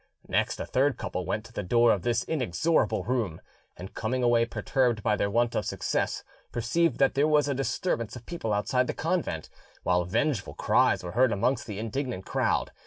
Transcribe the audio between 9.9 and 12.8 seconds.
vengeful cries were heard amongst the indignant crowd.